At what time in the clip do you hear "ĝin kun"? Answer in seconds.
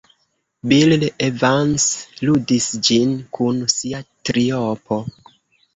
2.89-3.63